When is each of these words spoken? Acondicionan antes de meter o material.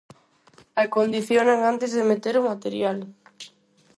Acondicionan 0.83 1.59
antes 1.71 1.91
de 1.97 2.03
meter 2.11 2.35
o 2.37 2.45
material. 2.51 2.97